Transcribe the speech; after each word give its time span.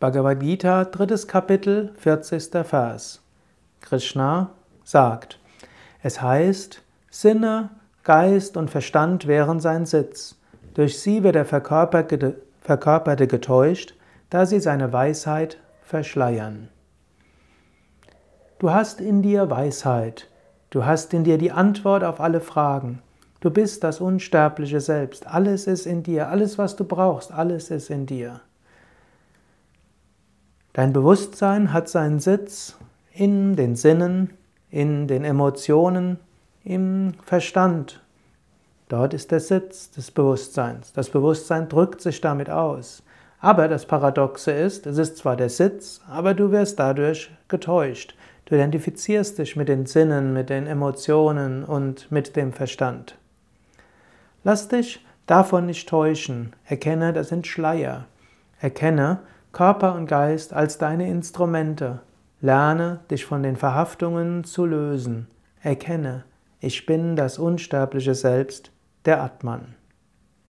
Bhagavad 0.00 0.40
Gita, 0.40 0.86
drittes 0.86 1.28
Kapitel, 1.28 1.92
40. 1.98 2.66
Vers. 2.66 3.20
Krishna 3.82 4.48
sagt, 4.82 5.38
es 6.02 6.22
heißt, 6.22 6.80
Sinne, 7.10 7.68
Geist 8.02 8.56
und 8.56 8.70
Verstand 8.70 9.26
wären 9.26 9.60
sein 9.60 9.84
Sitz. 9.84 10.36
Durch 10.72 10.98
sie 10.98 11.22
wird 11.22 11.34
der 11.34 11.44
Verkörperte 11.44 13.26
getäuscht, 13.26 13.94
da 14.30 14.46
sie 14.46 14.60
seine 14.60 14.90
Weisheit 14.90 15.58
verschleiern. 15.82 16.70
Du 18.58 18.70
hast 18.70 19.02
in 19.02 19.20
dir 19.20 19.50
Weisheit, 19.50 20.30
du 20.70 20.86
hast 20.86 21.12
in 21.12 21.24
dir 21.24 21.36
die 21.36 21.52
Antwort 21.52 22.04
auf 22.04 22.22
alle 22.22 22.40
Fragen. 22.40 23.02
Du 23.40 23.50
bist 23.50 23.84
das 23.84 24.00
unsterbliche 24.00 24.80
Selbst, 24.80 25.26
alles 25.26 25.66
ist 25.66 25.84
in 25.84 26.02
dir, 26.02 26.28
alles 26.28 26.56
was 26.56 26.74
du 26.74 26.84
brauchst, 26.84 27.32
alles 27.32 27.70
ist 27.70 27.90
in 27.90 28.06
dir. 28.06 28.40
Dein 30.72 30.92
Bewusstsein 30.92 31.72
hat 31.72 31.88
seinen 31.88 32.20
Sitz 32.20 32.76
in 33.12 33.56
den 33.56 33.74
Sinnen, 33.74 34.30
in 34.70 35.08
den 35.08 35.24
Emotionen, 35.24 36.18
im 36.62 37.14
Verstand. 37.24 38.00
Dort 38.88 39.12
ist 39.12 39.32
der 39.32 39.40
Sitz 39.40 39.90
des 39.90 40.12
Bewusstseins. 40.12 40.92
Das 40.92 41.10
Bewusstsein 41.10 41.68
drückt 41.68 42.00
sich 42.00 42.20
damit 42.20 42.50
aus. 42.50 43.02
Aber 43.40 43.66
das 43.66 43.86
Paradoxe 43.86 44.52
ist, 44.52 44.86
es 44.86 44.98
ist 44.98 45.16
zwar 45.16 45.34
der 45.34 45.48
Sitz, 45.48 46.02
aber 46.08 46.34
du 46.34 46.52
wirst 46.52 46.78
dadurch 46.78 47.30
getäuscht. 47.48 48.14
Du 48.44 48.54
identifizierst 48.54 49.38
dich 49.38 49.56
mit 49.56 49.68
den 49.68 49.86
Sinnen, 49.86 50.32
mit 50.32 50.50
den 50.50 50.66
Emotionen 50.66 51.64
und 51.64 52.12
mit 52.12 52.36
dem 52.36 52.52
Verstand. 52.52 53.16
Lass 54.44 54.68
dich 54.68 55.04
davon 55.26 55.66
nicht 55.66 55.88
täuschen. 55.88 56.52
Erkenne, 56.64 57.12
das 57.12 57.28
sind 57.28 57.46
Schleier. 57.46 58.06
Erkenne, 58.60 59.20
Körper 59.52 59.94
und 59.94 60.06
Geist 60.06 60.52
als 60.52 60.78
deine 60.78 61.08
Instrumente. 61.08 62.00
Lerne, 62.40 63.00
dich 63.10 63.24
von 63.24 63.42
den 63.42 63.56
Verhaftungen 63.56 64.44
zu 64.44 64.64
lösen. 64.64 65.26
Erkenne, 65.62 66.24
ich 66.60 66.86
bin 66.86 67.16
das 67.16 67.38
unsterbliche 67.38 68.14
Selbst, 68.14 68.70
der 69.04 69.22
Atman. 69.22 69.74